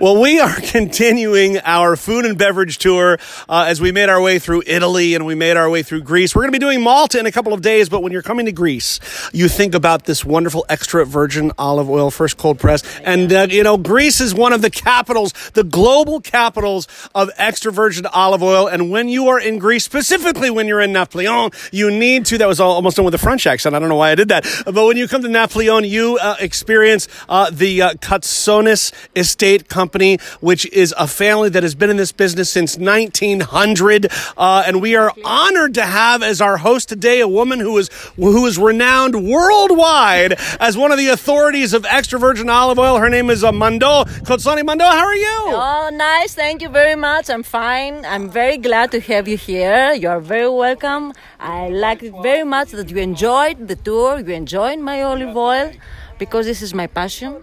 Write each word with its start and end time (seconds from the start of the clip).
Well, 0.00 0.20
we 0.20 0.38
are 0.38 0.54
continuing 0.62 1.58
our 1.58 1.96
food 1.96 2.24
and 2.24 2.38
beverage 2.38 2.78
tour 2.78 3.18
uh, 3.48 3.64
as 3.66 3.80
we 3.80 3.90
made 3.90 4.08
our 4.08 4.20
way 4.20 4.38
through 4.38 4.62
Italy 4.64 5.16
and 5.16 5.26
we 5.26 5.34
made 5.34 5.56
our 5.56 5.68
way 5.68 5.82
through 5.82 6.02
Greece. 6.02 6.36
We're 6.36 6.42
going 6.42 6.52
to 6.52 6.56
be 6.56 6.64
doing 6.64 6.80
Malta 6.82 7.18
in 7.18 7.26
a 7.26 7.32
couple 7.32 7.52
of 7.52 7.62
days, 7.62 7.88
but 7.88 8.00
when 8.00 8.12
you're 8.12 8.22
coming 8.22 8.46
to 8.46 8.52
Greece, 8.52 9.00
you 9.32 9.48
think 9.48 9.74
about 9.74 10.04
this 10.04 10.24
wonderful 10.24 10.64
extra 10.68 11.04
virgin 11.04 11.50
olive 11.58 11.90
oil, 11.90 12.12
first 12.12 12.36
cold 12.36 12.60
press. 12.60 12.84
And, 13.00 13.32
uh, 13.32 13.48
you 13.50 13.64
know, 13.64 13.76
Greece 13.76 14.20
is 14.20 14.36
one 14.36 14.52
of 14.52 14.62
the 14.62 14.70
capitals, 14.70 15.32
the 15.54 15.64
global 15.64 16.20
capitals 16.20 16.86
of 17.12 17.28
extra 17.36 17.72
virgin 17.72 18.06
olive 18.06 18.42
oil. 18.42 18.68
And 18.68 18.92
when 18.92 19.08
you 19.08 19.26
are 19.26 19.40
in 19.40 19.58
Greece, 19.58 19.84
specifically 19.84 20.48
when 20.48 20.68
you're 20.68 20.80
in 20.80 20.92
Napoleon, 20.92 21.50
you 21.72 21.90
need 21.90 22.24
to, 22.26 22.38
that 22.38 22.46
was 22.46 22.60
almost 22.60 22.98
done 22.98 23.04
with 23.04 23.14
a 23.14 23.18
French 23.18 23.48
accent. 23.48 23.74
I 23.74 23.80
don't 23.80 23.88
know 23.88 23.96
why 23.96 24.12
I 24.12 24.14
did 24.14 24.28
that. 24.28 24.46
But 24.64 24.86
when 24.86 24.96
you 24.96 25.08
come 25.08 25.22
to 25.22 25.28
Napoleon, 25.28 25.82
you 25.82 26.18
uh, 26.22 26.36
experience 26.38 27.08
uh, 27.28 27.50
the 27.50 27.82
uh, 27.82 27.94
Katsonis 27.94 28.92
Estate 29.16 29.68
Company 29.68 29.87
Company, 29.88 30.18
which 30.40 30.70
is 30.70 30.94
a 30.98 31.06
family 31.08 31.48
that 31.48 31.62
has 31.62 31.74
been 31.74 31.88
in 31.88 31.96
this 31.96 32.12
business 32.12 32.50
since 32.50 32.76
1900. 32.76 34.12
Uh, 34.36 34.62
and 34.66 34.82
we 34.82 34.94
are 34.96 35.14
honored 35.24 35.72
to 35.72 35.82
have 35.82 36.22
as 36.22 36.42
our 36.42 36.58
host 36.58 36.90
today 36.90 37.20
a 37.20 37.26
woman 37.26 37.58
who 37.58 37.78
is 37.78 37.88
who 38.16 38.44
is 38.44 38.58
renowned 38.58 39.14
worldwide 39.14 40.38
as 40.60 40.76
one 40.76 40.92
of 40.92 40.98
the 40.98 41.08
authorities 41.08 41.72
of 41.72 41.86
extra 41.86 42.18
virgin 42.18 42.50
olive 42.50 42.78
oil. 42.78 42.98
Her 42.98 43.08
name 43.08 43.30
is 43.30 43.42
uh, 43.42 43.50
Mando 43.50 44.04
Kotsoni. 44.28 44.62
Mando, 44.62 44.84
how 44.84 45.06
are 45.06 45.14
you? 45.14 45.38
Oh, 45.46 45.88
nice. 45.90 46.34
Thank 46.34 46.60
you 46.60 46.68
very 46.68 46.94
much. 47.08 47.30
I'm 47.30 47.42
fine. 47.42 48.04
I'm 48.04 48.28
very 48.28 48.58
glad 48.58 48.90
to 48.90 49.00
have 49.00 49.26
you 49.26 49.38
here. 49.38 49.94
You 49.94 50.10
are 50.10 50.20
very 50.20 50.50
welcome. 50.50 51.14
I 51.40 51.70
like 51.70 52.02
it 52.02 52.12
very 52.22 52.44
much 52.44 52.72
that 52.72 52.90
you 52.90 52.98
enjoyed 52.98 53.68
the 53.68 53.76
tour. 53.76 54.18
You 54.20 54.34
enjoyed 54.34 54.80
my 54.80 55.00
olive 55.00 55.34
oil 55.34 55.72
because 56.18 56.44
this 56.44 56.60
is 56.60 56.74
my 56.74 56.88
passion. 56.88 57.36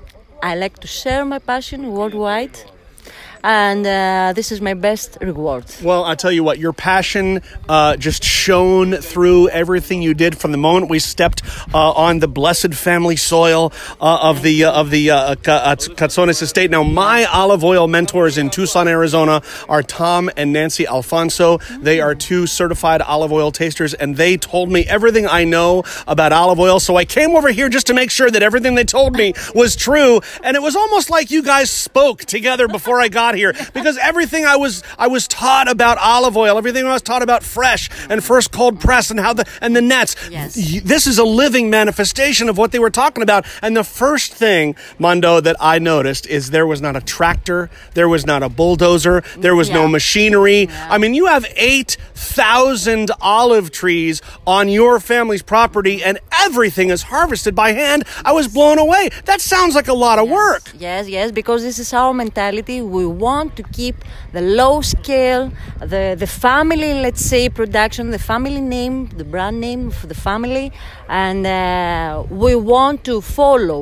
I 0.45 0.54
like 0.54 0.77
to 0.81 0.88
share 0.88 1.26
my 1.26 1.40
passion 1.40 1.91
worldwide 1.91 2.55
and 3.45 3.85
uh, 3.85 4.34
this 4.35 4.52
is 4.52 4.59
my 4.59 4.73
best 4.73 5.20
reward. 5.22 5.66
Well, 5.84 6.03
I'll 6.03 6.16
tell 6.16 6.31
you 6.31 6.44
what, 6.44 6.58
your 6.58 6.73
passion 6.73 7.44
uh, 7.70 7.95
just 7.95 8.23
shone 8.23 8.94
through 8.94 9.50
everything 9.50 10.02
you 10.02 10.16
did 10.16 10.36
from 10.36 10.52
the 10.52 10.58
moment 10.58 10.89
we 10.89 10.97
stepped 10.97 11.44
uh, 11.72 11.92
on 11.92 12.17
the 12.20 12.28
blessed 12.28 12.73
family 12.73 13.16
soil 13.16 13.72
uh, 14.02 14.20
of 14.23 14.42
the 14.42 14.64
uh, 14.64 14.72
of 14.72 14.89
the 14.89 15.11
uh, 15.11 15.36
Katsonis 15.36 16.42
estate. 16.42 16.72
Now, 16.72 16.81
my 16.81 17.25
olive 17.25 17.64
oil 17.64 17.88
mentors 17.88 18.39
in 18.39 18.50
Tucson, 18.50 18.88
Arizona, 18.88 19.44
are 19.70 19.83
Tom 19.83 20.31
and 20.36 20.52
Nancy 20.52 20.88
Alfonso. 20.88 21.59
They 21.80 22.02
are 22.02 22.16
two 22.16 22.48
certified 22.48 23.03
olive 23.03 23.31
oil 23.31 23.52
tasters, 23.52 23.94
and 23.94 24.17
they 24.17 24.38
told 24.38 24.72
me 24.72 24.86
everything 24.88 25.27
I 25.27 25.44
know 25.44 25.83
about 26.08 26.33
olive 26.33 26.59
oil. 26.59 26.80
So 26.80 26.95
I 26.95 27.05
came 27.05 27.36
over 27.36 27.50
here 27.50 27.70
just 27.70 27.86
to 27.88 27.94
make 27.94 28.09
sure 28.09 28.31
that 28.31 28.42
everything 28.42 28.73
they 28.73 28.86
told 28.86 29.16
me 29.16 29.33
was 29.53 29.75
true, 29.75 30.22
and 30.42 30.58
it 30.58 30.64
was 30.64 30.75
almost 30.75 31.11
like 31.11 31.30
you 31.30 31.44
guys 31.44 31.70
spoke 31.70 32.25
together 32.25 32.67
before 32.67 33.00
I 33.00 33.08
got 33.08 33.34
here 33.36 33.53
because 33.73 33.97
everything 33.97 34.45
I 34.45 34.55
was 34.55 34.83
I 34.97 35.08
was 35.08 35.28
taught 35.28 35.67
about 35.69 35.97
olive 36.00 36.36
oil, 36.38 36.58
everything 36.58 36.86
I 36.86 36.94
was 36.94 37.02
taught 37.02 37.22
about 37.22 37.44
fresh 37.44 37.89
and 38.09 38.23
first 38.23 38.52
cold 38.52 38.80
press 38.80 39.11
and 39.11 39.19
how 39.19 39.33
the 39.33 39.45
and 39.61 39.75
the 39.75 39.81
nets. 39.81 40.16
Yes. 40.30 40.55
This 40.83 41.08
is 41.08 41.17
a 41.19 41.23
living 41.23 41.69
manifestation 41.69 42.50
of 42.50 42.58
what 42.58 42.72
they 42.72 42.80
were 42.80 42.89
talking 42.89 43.23
about. 43.23 43.45
And 43.61 43.75
the 43.75 43.83
first 43.83 44.33
thing, 44.33 44.75
Mondo, 45.00 45.39
that 45.42 45.55
I 45.59 45.80
noticed 45.80 46.25
is 46.27 46.52
there 46.52 46.67
was 46.67 46.81
not 46.81 46.95
a 46.95 47.02
tractor, 47.02 47.69
there 47.94 48.09
was 48.09 48.25
not 48.25 48.44
a 48.44 48.50
bulldozer, 48.50 49.22
there 49.38 49.55
was 49.55 49.70
Yeah. 49.70 49.75
no 49.75 49.88
machinery. 49.88 50.67
I 50.89 50.97
mean, 50.97 51.14
you 51.14 51.25
have 51.27 51.45
eight 51.55 51.97
thousand 52.14 53.11
olive 53.22 53.72
trees 53.72 54.22
on 54.45 54.67
your 54.70 54.99
family's 54.99 55.42
property, 55.42 56.03
and 56.03 56.20
everything 56.44 56.89
is 56.89 57.03
harvested 57.03 57.55
by 57.55 57.72
hand. 57.72 58.03
I 58.23 58.31
was 58.33 58.47
blown 58.47 58.77
away. 58.77 59.09
That 59.25 59.42
sounds 59.42 59.73
like 59.75 59.88
a 59.88 59.94
lot 59.94 60.20
of 60.20 60.30
work. 60.30 60.64
Yes, 60.77 61.08
yes, 61.08 61.31
because 61.31 61.64
this 61.64 61.80
is 61.80 61.94
our 61.94 62.14
mentality. 62.14 62.81
We 62.81 63.05
want 63.28 63.50
to 63.59 63.64
keep 63.80 63.95
the 64.38 64.42
low 64.59 64.76
scale, 64.81 65.44
the, 65.94 66.16
the 66.23 66.30
family, 66.45 66.92
let's 67.06 67.23
say, 67.34 67.44
production, 67.62 68.04
the 68.17 68.23
family 68.34 68.62
name, 68.78 68.95
the 69.22 69.28
brand 69.34 69.58
name 69.67 69.84
for 69.92 70.08
the 70.08 70.20
family, 70.30 70.67
and 71.26 71.42
uh, 71.45 72.23
we 72.44 72.52
want 72.73 73.04
to 73.10 73.16
follow 73.38 73.82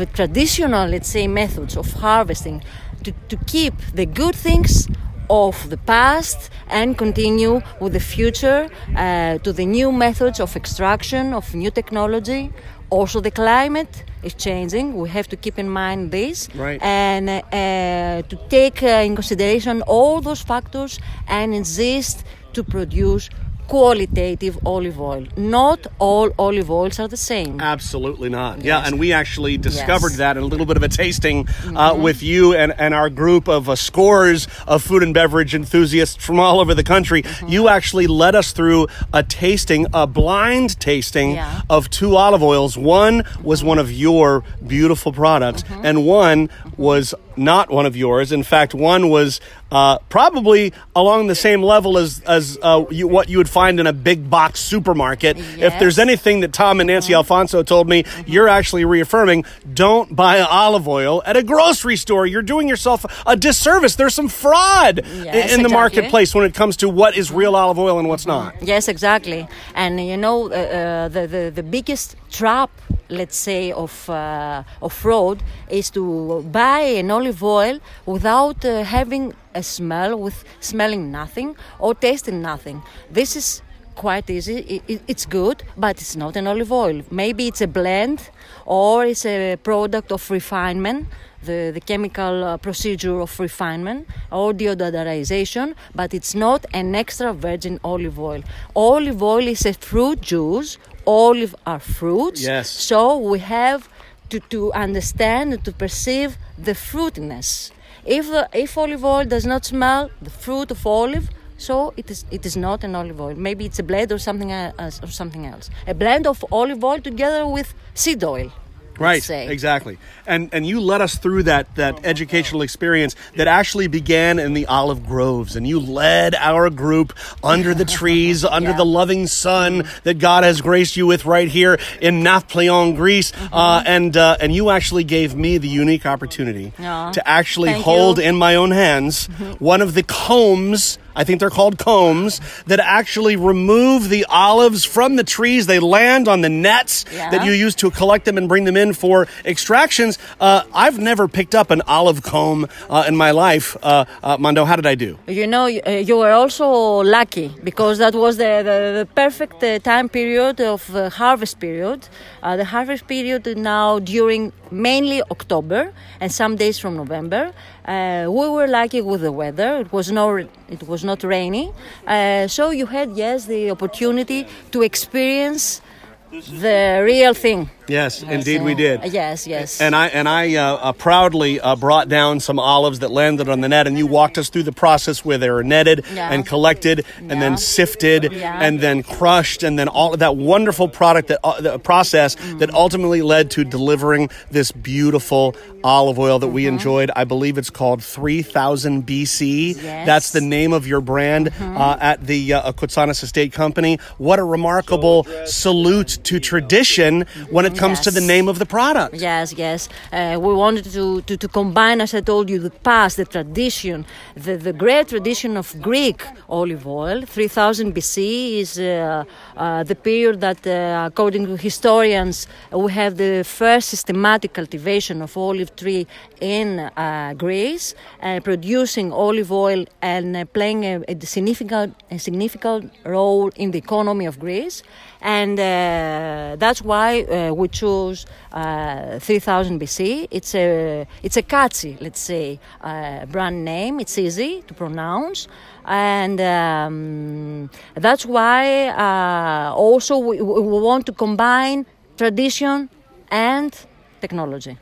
the 0.00 0.06
traditional, 0.18 0.84
let's 0.94 1.10
say, 1.16 1.24
methods 1.42 1.76
of 1.76 1.86
harvesting 2.04 2.58
to, 3.04 3.12
to 3.30 3.36
keep 3.54 3.74
the 4.00 4.06
good 4.06 4.36
things 4.46 4.88
of 5.30 5.70
the 5.70 5.76
past 5.76 6.50
and 6.68 6.98
continue 6.98 7.60
with 7.80 7.92
the 7.92 8.00
future 8.00 8.68
uh, 8.96 9.38
to 9.38 9.52
the 9.52 9.64
new 9.64 9.90
methods 9.90 10.38
of 10.40 10.54
extraction 10.56 11.32
of 11.32 11.54
new 11.54 11.70
technology 11.70 12.52
also 12.90 13.20
the 13.20 13.30
climate 13.30 14.04
is 14.22 14.34
changing 14.34 14.94
we 14.96 15.08
have 15.08 15.28
to 15.28 15.36
keep 15.36 15.58
in 15.58 15.68
mind 15.68 16.10
this 16.10 16.48
Right. 16.54 16.80
and 16.82 17.28
uh, 17.28 18.22
to 18.28 18.36
take 18.48 18.82
uh, 18.82 19.06
in 19.08 19.14
consideration 19.14 19.82
all 19.86 20.20
those 20.20 20.42
factors 20.42 20.98
and 21.28 21.54
insist 21.54 22.24
to 22.52 22.62
produce 22.62 23.28
qualitative 23.68 24.58
olive 24.66 25.00
oil 25.00 25.24
not 25.36 25.86
all 25.98 26.30
olive 26.38 26.70
oils 26.70 26.98
are 27.00 27.08
the 27.08 27.16
same 27.16 27.60
Absolutely 27.60 28.28
not. 28.28 28.62
Yeah, 28.62 28.86
and 28.86 28.98
we 28.98 29.12
actually 29.12 29.56
discovered 29.58 30.12
Yes. 30.12 30.18
that 30.18 30.36
in 30.36 30.42
a 30.42 30.46
little 30.46 30.66
bit 30.66 30.76
of 30.76 30.82
a 30.82 30.88
tasting 30.88 31.38
uh, 31.48 31.92
Mm-hmm. 31.94 32.02
with 32.02 32.22
you 32.22 32.54
and, 32.54 32.72
and 32.78 32.94
our 32.94 33.10
group 33.10 33.48
of 33.48 33.68
uh, 33.68 33.76
scores 33.76 34.46
of 34.66 34.82
food 34.82 35.02
and 35.02 35.12
beverage 35.14 35.54
enthusiasts 35.54 36.16
from 36.24 36.38
all 36.38 36.60
over 36.60 36.74
the 36.74 36.82
country. 36.84 37.22
Mm-hmm. 37.22 37.48
You 37.48 37.68
actually 37.68 38.06
led 38.06 38.34
us 38.34 38.52
through 38.52 38.86
a 39.12 39.22
tasting, 39.22 39.86
a 39.92 40.06
blind 40.06 40.78
tasting 40.80 41.32
Yeah. 41.32 41.62
of 41.70 41.88
two 41.90 42.16
olive 42.16 42.42
oils. 42.42 42.76
One 42.78 43.24
was 43.42 43.62
one 43.64 43.78
of 43.78 43.90
your 43.90 44.44
beautiful 44.66 45.12
products, 45.12 45.62
Mm-hmm. 45.64 45.86
and 45.86 46.06
one 46.06 46.50
was 46.76 47.14
not 47.36 47.70
one 47.70 47.86
of 47.86 47.96
yours. 47.96 48.32
In 48.32 48.42
fact, 48.42 48.74
one 48.74 49.08
was 49.08 49.40
uh, 49.70 49.98
probably 50.08 50.72
along 50.94 51.26
the 51.26 51.34
same 51.34 51.62
level 51.62 51.98
as 51.98 52.20
as 52.20 52.58
uh, 52.62 52.84
you, 52.90 53.08
what 53.08 53.28
you 53.28 53.38
would 53.38 53.48
find 53.48 53.80
in 53.80 53.86
a 53.86 53.92
big 53.92 54.30
box 54.30 54.60
supermarket. 54.60 55.36
If 55.38 55.78
there's 55.78 55.98
anything 55.98 56.40
that 56.40 56.52
Tom 56.52 56.80
and 56.80 56.86
Nancy 56.86 57.14
Alfonso 57.14 57.62
told 57.62 57.88
me, 57.88 58.04
you're 58.26 58.48
actually 58.48 58.84
reaffirming: 58.84 59.44
don't 59.72 60.14
buy 60.14 60.40
olive 60.40 60.86
oil 60.86 61.22
at 61.26 61.36
a 61.36 61.42
grocery 61.42 61.96
store. 61.96 62.26
You're 62.26 62.42
doing 62.42 62.68
yourself 62.68 63.04
a 63.26 63.36
disservice. 63.36 63.96
There's 63.96 64.14
some 64.14 64.28
fraud 64.28 65.00
Yes, 65.04 65.52
in 65.52 65.62
the 65.62 65.66
exactly. 65.66 65.72
marketplace 65.72 66.34
when 66.34 66.44
it 66.44 66.54
comes 66.54 66.76
to 66.78 66.88
what 66.88 67.16
is 67.16 67.30
real 67.32 67.56
olive 67.56 67.78
oil 67.78 67.98
and 67.98 68.08
what's 68.08 68.26
not. 68.26 68.54
Yes, 68.62 68.88
exactly. 68.88 69.48
And 69.74 70.00
you 70.04 70.16
know, 70.16 70.50
uh, 70.50 70.54
uh, 70.54 71.08
the, 71.08 71.26
the 71.26 71.52
the 71.54 71.62
biggest 71.62 72.16
trap, 72.30 72.70
let's 73.08 73.36
say, 73.36 73.72
of 73.72 74.08
uh, 74.08 74.62
of 74.82 74.92
fraud 74.92 75.42
is 75.68 75.90
to 75.90 76.42
buy 76.50 76.80
an 76.80 77.10
olive 77.10 77.42
oil 77.42 77.80
without 78.06 78.64
uh, 78.64 78.84
having 78.84 79.32
a 79.54 79.62
smell, 79.62 80.16
with 80.16 80.44
smelling 80.60 81.10
nothing 81.10 81.56
or 81.78 81.94
tasting 81.94 82.40
nothing. 82.42 82.82
This 83.10 83.36
is 83.36 83.62
quite 83.94 84.28
easy. 84.30 84.58
It, 84.58 84.82
it, 84.88 85.02
it's 85.06 85.26
good, 85.26 85.62
but 85.76 86.00
it's 86.00 86.16
not 86.16 86.36
an 86.36 86.46
olive 86.46 86.72
oil. 86.72 87.02
Maybe 87.10 87.46
it's 87.48 87.60
a 87.60 87.68
blend, 87.68 88.30
or 88.66 89.04
it's 89.04 89.24
a 89.26 89.56
product 89.56 90.10
of 90.12 90.30
refinement 90.30 91.06
the, 91.44 91.70
the 91.72 91.80
chemical 91.80 92.44
uh, 92.44 92.56
procedure 92.56 93.20
of 93.20 93.38
refinement 93.38 94.08
or 94.32 94.52
deodorization, 94.52 95.74
but 95.94 96.14
it's 96.14 96.34
not 96.34 96.64
an 96.72 96.94
extra 96.94 97.32
virgin 97.32 97.78
olive 97.84 98.18
oil. 98.18 98.42
Olive 98.74 99.22
oil 99.22 99.46
is 99.46 99.64
a 99.66 99.72
fruit 99.74 100.20
juice. 100.20 100.78
Olive 101.06 101.54
are 101.66 101.80
fruits. 101.80 102.42
Yes. 102.42 102.70
So 102.70 103.18
we 103.18 103.38
have 103.40 103.88
to, 104.30 104.40
to 104.40 104.72
understand 104.72 105.52
and 105.52 105.64
to 105.64 105.72
perceive 105.72 106.36
the 106.58 106.72
fruitiness. 106.72 107.70
If, 108.04 108.26
the, 108.26 108.48
if 108.52 108.76
olive 108.76 109.04
oil 109.04 109.24
does 109.24 109.46
not 109.46 109.64
smell 109.64 110.10
the 110.20 110.30
fruit 110.30 110.70
of 110.70 110.86
olive, 110.86 111.30
so 111.56 111.94
it 111.96 112.10
is 112.10 112.24
it 112.30 112.44
is 112.44 112.56
not 112.56 112.84
an 112.84 112.94
olive 112.94 113.20
oil. 113.20 113.34
Maybe 113.34 113.64
it's 113.64 113.78
a 113.78 113.82
blend 113.82 114.10
or 114.12 114.18
something 114.18 114.50
else 114.50 115.00
or 115.02 115.06
something 115.06 115.46
else. 115.46 115.70
A 115.86 115.94
blend 115.94 116.26
of 116.26 116.44
olive 116.50 116.82
oil 116.82 117.00
together 117.00 117.46
with 117.46 117.74
seed 117.94 118.22
oil. 118.24 118.52
Right, 118.98 119.22
say. 119.22 119.48
exactly. 119.48 119.98
And 120.26 120.50
and 120.52 120.66
you 120.66 120.80
led 120.80 121.00
us 121.00 121.16
through 121.18 121.44
that 121.44 121.74
that 121.76 122.04
educational 122.04 122.62
experience 122.62 123.16
that 123.36 123.48
actually 123.48 123.88
began 123.88 124.38
in 124.38 124.54
the 124.54 124.66
olive 124.66 125.06
groves 125.06 125.56
and 125.56 125.66
you 125.66 125.80
led 125.80 126.34
our 126.34 126.70
group 126.70 127.12
under 127.42 127.74
the 127.74 127.84
trees, 127.98 128.44
under 128.44 128.70
Yeah. 128.70 128.76
the 128.76 128.84
loving 128.86 129.26
sun 129.26 129.84
that 130.04 130.18
God 130.18 130.44
has 130.44 130.60
graced 130.60 130.96
you 130.96 131.06
with 131.06 131.24
right 131.26 131.48
here 131.48 131.78
in 132.00 132.22
Nafplion, 132.22 132.96
Greece. 132.96 133.32
Mm-hmm. 133.32 133.54
Uh, 133.54 133.82
and 133.86 134.16
uh, 134.16 134.36
and 134.40 134.54
you 134.54 134.70
actually 134.70 135.04
gave 135.04 135.34
me 135.34 135.58
the 135.58 135.68
unique 135.68 136.06
opportunity 136.06 136.72
Aw, 136.78 137.10
to 137.12 137.28
actually 137.28 137.70
thank 137.72 137.84
hold 137.84 138.16
you. 138.18 138.22
Mm-hmm. 138.24 138.28
in 138.30 138.36
my 138.36 138.54
own 138.54 138.70
hands 138.70 139.26
one 139.58 139.82
of 139.82 139.94
the 139.94 140.02
combs 140.02 140.98
I 141.16 141.24
think 141.24 141.40
they're 141.40 141.50
called 141.50 141.78
combs 141.78 142.40
that 142.66 142.80
actually 142.80 143.36
remove 143.36 144.08
the 144.08 144.24
olives 144.28 144.84
from 144.84 145.16
the 145.16 145.24
trees. 145.24 145.66
They 145.66 145.78
land 145.78 146.28
on 146.28 146.40
the 146.40 146.48
nets 146.48 147.04
Yeah. 147.12 147.30
that 147.30 147.44
you 147.44 147.52
use 147.52 147.74
to 147.76 147.90
collect 147.90 148.24
them 148.24 148.36
and 148.38 148.48
bring 148.48 148.64
them 148.64 148.76
in 148.76 148.92
for 148.94 149.26
extractions. 149.44 150.18
Uh, 150.40 150.62
I've 150.74 150.98
never 150.98 151.28
picked 151.28 151.54
up 151.54 151.70
an 151.70 151.82
olive 151.86 152.22
comb 152.22 152.66
uh, 152.90 153.04
in 153.08 153.16
my 153.16 153.30
life. 153.30 153.76
Uh, 153.82 154.04
uh, 154.22 154.36
Mondo, 154.38 154.64
how 154.64 154.76
did 154.76 154.86
I 154.86 154.94
do? 154.94 155.18
You 155.26 155.46
know, 155.46 155.66
you, 155.66 155.80
uh, 155.86 156.16
were 156.16 156.32
also 156.32 156.68
lucky 157.02 157.48
because 157.62 157.98
that 157.98 158.14
was 158.14 158.36
the, 158.36 158.62
the, 158.68 158.76
the 159.00 159.08
perfect 159.14 159.62
uh, 159.62 159.78
time 159.80 160.08
period 160.08 160.60
of 160.60 160.90
the 160.92 161.10
harvest 161.10 161.58
period. 161.60 162.08
Uh, 162.42 162.56
the 162.56 162.64
harvest 162.64 163.06
period 163.06 163.46
now 163.56 163.98
during 163.98 164.52
mainly 164.70 165.22
October 165.30 165.92
and 166.20 166.30
some 166.32 166.56
days 166.56 166.78
from 166.78 166.96
November. 166.96 167.52
Uh, 167.84 168.26
we 168.28 168.48
were 168.48 168.66
lucky 168.66 169.02
with 169.02 169.20
the 169.20 169.32
weather. 169.32 169.76
It 169.80 169.92
was 169.92 170.10
no, 170.10 170.36
it 170.36 170.82
was 170.88 171.04
not 171.04 171.22
rainy, 171.22 171.70
uh, 172.06 172.46
so 172.48 172.70
you 172.70 172.86
had 172.86 173.12
yes 173.12 173.44
the 173.44 173.70
opportunity 173.70 174.46
to 174.72 174.82
experience 174.82 175.82
the 176.30 177.02
real 177.04 177.34
thing. 177.34 177.70
Yes, 177.86 178.22
indeed 178.22 178.62
we 178.62 178.74
did. 178.74 179.04
Yes, 179.12 179.46
yes. 179.46 179.80
And 179.80 179.94
I 179.94 180.08
and 180.08 180.28
I 180.28 180.54
uh, 180.56 180.74
uh, 180.76 180.92
proudly 180.92 181.60
uh, 181.60 181.76
brought 181.76 182.08
down 182.08 182.40
some 182.40 182.58
olives 182.58 183.00
that 183.00 183.10
landed 183.10 183.48
on 183.48 183.60
the 183.60 183.68
net, 183.68 183.86
and 183.86 183.98
you 183.98 184.06
walked 184.06 184.38
us 184.38 184.48
through 184.48 184.62
the 184.62 184.72
process 184.72 185.24
where 185.24 185.36
they 185.38 185.50
were 185.50 185.62
netted 185.64 186.04
Yeah. 186.14 186.30
and 186.32 186.46
collected, 186.46 187.04
and 187.18 187.28
Yeah. 187.30 187.40
then 187.40 187.56
sifted, 187.58 188.32
Yeah. 188.32 188.58
and 188.60 188.80
then 188.80 189.02
crushed, 189.02 189.62
and 189.62 189.78
then 189.78 189.88
all 189.88 190.14
of 190.14 190.20
that 190.20 190.36
wonderful 190.36 190.88
product 190.88 191.28
that 191.28 191.40
uh, 191.44 191.60
the 191.60 191.78
process 191.78 192.36
Mm. 192.36 192.58
that 192.60 192.72
ultimately 192.74 193.22
led 193.22 193.50
to 193.52 193.64
delivering 193.64 194.30
this 194.50 194.72
beautiful 194.72 195.54
olive 195.82 196.18
oil 196.18 196.38
that 196.38 196.46
Mm-hmm. 196.46 196.54
we 196.54 196.66
enjoyed. 196.66 197.10
I 197.14 197.24
believe 197.24 197.58
it's 197.58 197.70
called 197.70 198.02
3000 198.02 199.04
BC. 199.06 199.74
Yes. 199.74 199.76
Mm-hmm. 199.76 200.06
That's 200.06 200.30
the 200.30 200.40
name 200.40 200.72
of 200.72 200.86
your 200.86 201.00
brand 201.02 201.50
uh, 201.60 201.96
at 202.00 202.26
the 202.26 202.54
uh, 202.54 202.72
Kotsanis 202.72 203.22
Estate 203.22 203.52
Company. 203.52 203.98
What 204.18 204.38
a 204.38 204.44
remarkable 204.44 205.26
salute 205.44 206.18
to 206.24 206.40
tradition 206.40 207.26
when 207.50 207.66
it 207.66 207.73
comes 207.74 208.00
to 208.00 208.10
the 208.10 208.20
name 208.20 208.48
of 208.48 208.58
the 208.58 208.66
product. 208.66 209.14
Yes, 209.14 209.52
yes. 209.52 209.88
Uh, 210.12 210.38
we 210.40 210.52
wanted 210.54 210.84
to, 210.84 211.20
to, 211.22 211.36
to 211.36 211.48
combine, 211.48 212.00
as 212.00 212.14
I 212.14 212.20
told 212.20 212.48
you, 212.50 212.58
the 212.58 212.70
past, 212.70 213.16
the 213.16 213.24
tradition, 213.24 214.06
the, 214.34 214.56
the 214.56 214.72
great 214.72 215.08
tradition 215.08 215.56
of 215.56 215.74
Greek 215.80 216.22
olive 216.48 216.86
oil. 216.86 217.22
3000 217.22 217.94
BC 217.94 218.60
is 218.60 218.78
uh, 218.78 219.24
uh, 219.56 219.82
the 219.84 219.94
period 219.94 220.40
that, 220.40 220.66
uh, 220.66 221.06
according 221.06 221.46
to 221.46 221.56
historians, 221.56 222.46
we 222.72 222.92
have 222.92 223.16
the 223.16 223.44
first 223.44 223.88
systematic 223.88 224.52
cultivation 224.52 225.22
of 225.22 225.36
olive 225.36 225.74
tree 225.76 226.06
in 226.40 226.78
uh, 226.78 227.34
Greece, 227.36 227.94
uh, 228.22 228.40
producing 228.40 229.12
olive 229.12 229.50
oil 229.52 229.84
and 230.02 230.36
uh, 230.36 230.44
playing 230.46 230.84
a, 230.84 231.02
a 231.08 231.26
significant 231.26 231.94
a 232.10 232.18
significant 232.18 232.92
role 233.04 233.50
in 233.56 233.70
the 233.70 233.78
economy 233.78 234.26
of 234.26 234.38
Greece, 234.38 234.82
and 235.20 235.58
uh, 235.58 236.56
that's 236.58 236.82
why 236.82 237.22
uh, 237.22 237.52
we 237.64 237.68
chose 237.68 238.26
uh, 238.52 239.18
3000 239.18 239.80
BC. 239.80 240.28
It's 240.30 240.54
a 240.54 241.06
it's 241.22 241.36
a 241.36 241.42
catchy, 241.42 241.96
let's 242.00 242.20
say, 242.20 242.60
uh, 242.82 243.24
brand 243.34 243.64
name. 243.64 243.94
It's 244.00 244.16
easy 244.18 244.62
to 244.68 244.72
pronounce, 244.74 245.48
and 245.84 246.38
um, 246.40 247.70
that's 248.06 248.24
why 248.26 248.62
uh, 249.06 249.72
also 249.86 250.18
we, 250.18 250.34
we 250.42 250.78
want 250.90 251.06
to 251.06 251.12
combine 251.12 251.86
tradition 252.16 252.90
and 253.30 253.72
technology. 254.20 254.76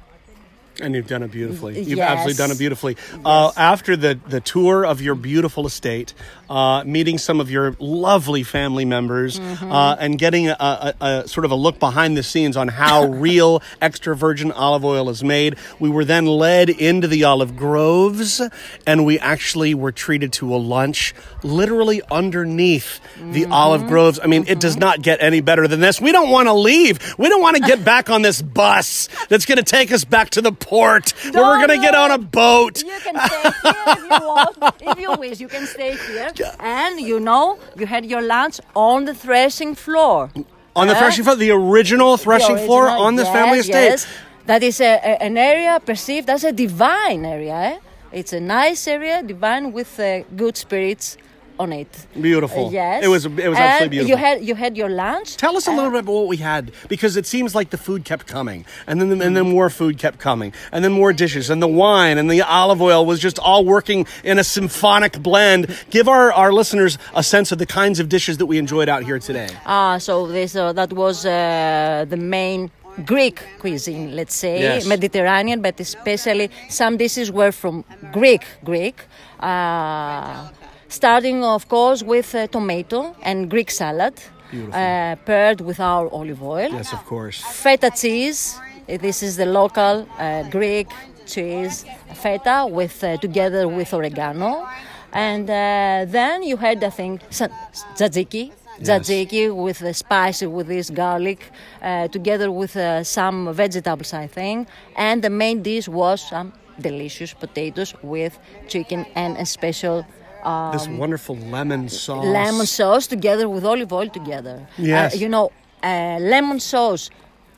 And 0.81 0.95
you've 0.95 1.07
done 1.07 1.23
it 1.23 1.31
beautifully. 1.31 1.79
You've 1.79 1.99
Yes. 1.99 2.11
absolutely 2.11 2.35
done 2.35 2.51
it 2.51 2.59
beautifully. 2.59 2.97
Uh, 3.25 3.53
after 3.57 3.95
the, 3.97 4.19
the 4.29 4.41
tour 4.41 4.85
of 4.87 5.03
your 5.03 5.15
beautiful 5.15 5.67
estate, 5.67 6.15
uh, 6.49 6.83
meeting 6.87 7.19
some 7.19 7.41
of 7.41 7.51
your 7.51 7.77
lovely 7.79 8.43
family 8.43 8.85
members, 8.85 9.39
Mm-hmm. 9.39 9.71
uh, 9.73 9.97
and 10.01 10.19
getting 10.19 10.49
a, 10.49 10.57
a, 10.59 10.95
a 11.01 11.29
sort 11.29 11.45
of 11.45 11.51
a 11.51 11.55
look 11.55 11.79
behind 11.79 12.17
the 12.17 12.23
scenes 12.23 12.57
on 12.57 12.69
how 12.69 13.05
real 13.09 13.63
extra 13.81 14.17
virgin 14.17 14.51
olive 14.53 14.85
oil 14.85 15.09
is 15.11 15.23
made, 15.23 15.57
we 15.79 15.91
were 15.91 16.05
then 16.05 16.27
led 16.27 16.71
into 16.71 17.07
the 17.07 17.25
olive 17.25 17.57
groves, 17.57 18.41
and 18.87 19.05
we 19.05 19.19
actually 19.19 19.75
were 19.75 19.93
treated 19.93 20.33
to 20.35 20.55
a 20.55 20.57
lunch 20.57 21.15
literally 21.43 22.01
underneath 22.11 23.01
the 23.17 23.43
Mm-hmm. 23.43 23.53
olive 23.53 23.87
groves. 23.89 24.19
I 24.23 24.27
mean, 24.27 24.45
it 24.49 24.59
does 24.61 24.77
not 24.77 25.03
get 25.03 25.23
any 25.23 25.41
better 25.41 25.67
than 25.69 25.81
this. 25.81 26.01
We 26.01 26.13
don't 26.13 26.31
want 26.31 26.49
to 26.49 26.53
leave. 26.55 26.99
We 27.19 27.29
don't 27.29 27.41
want 27.43 27.57
to 27.57 27.63
get 27.63 27.85
back 27.85 28.09
on 28.11 28.23
this 28.23 28.41
bus 28.41 29.09
that's 29.29 29.47
going 29.47 29.57
to 29.59 29.65
take 29.65 29.91
us 29.93 30.05
back 30.05 30.31
to 30.31 30.41
the 30.43 30.53
port 30.67 31.05
where 31.33 31.43
we're 31.49 31.57
going 31.67 31.77
to 31.81 31.85
get 31.89 31.95
on 31.95 32.11
a 32.11 32.19
boat. 32.19 32.75
You 32.83 32.99
can 33.07 33.17
stay 33.29 33.43
here 33.63 33.85
if 33.97 34.03
you 34.11 34.27
want. 34.33 34.57
If 34.91 34.99
you 35.05 35.11
wish, 35.25 35.41
you 35.45 35.49
can 35.49 35.67
stay 35.67 35.93
here. 36.09 36.31
And 36.61 37.01
you 37.01 37.19
know, 37.29 37.59
you 37.79 37.87
had 37.87 38.05
your 38.07 38.23
lunch 38.23 38.57
on 38.75 39.05
the 39.05 39.15
threshing 39.15 39.75
floor. 39.75 40.31
On 40.75 40.87
the 40.89 40.95
Huh? 40.95 41.01
threshing 41.01 41.25
floor, 41.25 41.37
the 41.37 41.51
original 41.51 42.17
threshing 42.17 42.57
The 42.57 42.63
floor 42.67 42.89
on 42.89 43.17
this 43.17 43.27
yes, 43.29 43.35
family 43.39 43.59
estate. 43.65 43.91
Yes. 43.91 44.07
That 44.47 44.63
is 44.63 44.81
a, 44.81 44.93
a- 45.11 45.23
an 45.29 45.37
area 45.37 45.79
perceived 45.91 46.29
as 46.31 46.43
a 46.45 46.53
divine 46.53 47.25
area. 47.25 47.55
Eh? 47.55 47.79
It's 48.13 48.33
a 48.33 48.41
nice 48.41 48.83
area, 48.89 49.23
divine 49.23 49.73
with 49.73 49.99
uh, 50.01 50.23
good 50.43 50.57
spirits 50.57 51.17
on 51.59 51.73
it. 51.73 52.07
Beautiful. 52.21 52.67
Uh, 52.69 52.71
yes. 52.71 53.05
It 53.05 53.09
was. 53.09 53.27
It 53.27 53.49
was 53.49 53.59
absolutely 53.59 53.89
beautiful. 53.99 54.11
You 54.11 54.17
had 54.17 54.45
you 54.49 54.55
had 54.55 54.77
your 54.77 54.89
lunch. 54.89 55.37
Tell 55.37 55.57
us 55.57 55.67
a 55.67 55.71
Uh, 55.71 55.77
little 55.77 55.91
bit 55.91 56.01
about 56.01 56.13
what 56.13 56.29
we 56.29 56.37
had 56.39 56.73
because 56.89 57.17
it 57.17 57.27
seems 57.27 57.55
like 57.55 57.71
the 57.71 57.79
food 57.79 58.05
kept 58.05 58.27
coming, 58.27 58.65
and 58.87 59.01
then 59.01 59.11
and 59.23 59.37
then 59.37 59.49
more 59.51 59.71
food 59.71 59.99
kept 59.99 60.19
coming, 60.19 60.53
and 60.73 60.83
then 60.85 60.93
more 60.93 61.13
dishes, 61.13 61.51
and 61.51 61.61
the 61.63 61.69
wine 61.85 62.19
and 62.19 62.31
the 62.31 62.43
olive 62.43 62.81
oil 62.83 63.05
was 63.07 63.19
just 63.21 63.39
all 63.39 63.65
working 63.65 64.07
in 64.25 64.39
a 64.39 64.45
symphonic 64.45 65.19
blend. 65.23 65.67
Give 65.91 66.09
our, 66.09 66.33
our 66.33 66.53
listeners 66.53 66.99
a 67.15 67.23
sense 67.23 67.53
of 67.53 67.59
the 67.59 67.67
kinds 67.67 68.01
of 68.01 68.09
dishes 68.09 68.37
that 68.39 68.47
we 68.47 68.59
enjoyed 68.59 68.89
out 68.89 69.03
here 69.05 69.19
today. 69.19 69.49
Ah, 69.67 69.99
so 69.99 70.27
this 70.27 70.55
uh, 70.57 70.73
that 70.73 70.93
was 70.93 71.25
uh, 71.27 72.05
the 72.09 72.17
main 72.17 72.71
Greek 73.07 73.41
cuisine, 73.61 74.15
let's 74.15 74.35
say 74.35 74.61
Yes. 74.61 74.87
Mediterranean, 74.87 75.63
but 75.63 75.81
especially 75.81 76.51
some 76.69 76.97
dishes 76.99 77.31
were 77.33 77.53
from 77.53 77.85
Greek 78.13 78.45
Greek. 78.65 78.97
Uh, 79.41 80.49
starting, 80.93 81.43
of 81.45 81.69
course, 81.69 82.03
with 82.03 82.35
uh, 82.35 82.47
tomato 82.47 83.17
and 83.23 83.51
Greek 83.51 83.71
salad, 83.71 84.15
uh, 84.53 85.17
paired 85.25 85.61
with 85.61 85.81
our 85.81 86.09
olive 86.09 86.43
oil. 86.43 86.71
Yes, 86.71 86.93
of 86.93 87.05
course. 87.07 87.41
Feta 87.41 87.91
cheese. 87.91 88.61
This 88.87 89.23
is 89.23 89.37
the 89.37 89.47
local 89.47 90.07
uh, 90.19 90.43
Greek 90.51 90.89
cheese 91.25 91.85
feta 92.15 92.67
with 92.69 93.03
uh, 93.03 93.17
together 93.17 93.69
with 93.69 93.95
oregano, 93.95 94.69
and 95.13 95.49
uh, 95.49 96.05
then 96.07 96.43
you 96.43 96.57
had 96.57 96.83
I 96.85 96.91
think 96.91 97.23
tzatziki. 97.31 98.53
Tzatziki 98.81 99.55
with 99.55 99.79
the 99.79 99.95
spicy 99.95 100.47
with 100.47 100.67
this 100.67 100.91
garlic, 100.91 101.41
uh, 101.83 102.09
together 102.09 102.51
with 102.51 102.77
uh, 102.77 103.05
some 103.05 103.53
vegetables, 103.55 104.13
I 104.13 104.27
think, 104.27 104.69
and 104.97 105.23
the 105.23 105.31
main 105.31 105.63
dish 105.63 105.89
was 105.89 106.29
some 106.29 106.53
delicious 106.81 107.33
potatoes 107.35 107.95
with 108.03 108.39
chicken 108.69 109.07
and 109.15 109.37
a 109.37 109.47
special 109.47 110.05
uh, 110.43 110.73
This 110.73 110.89
wonderful 110.89 111.37
lemon 111.37 111.89
sauce. 111.89 112.25
lemon 112.25 112.67
sauce 112.67 113.07
together 113.07 113.49
with 113.49 113.65
olive 113.65 113.93
oil 113.93 114.09
together. 114.09 114.67
Yes. 114.79 115.15
Uh, 115.15 115.19
you 115.19 115.29
know, 115.29 115.51
uh, 115.83 116.19
lemon 116.21 116.61
sauce 116.61 117.11